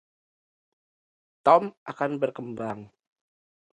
Tom 1.45 1.63
akan 1.91 2.11
berkembang. 2.21 2.79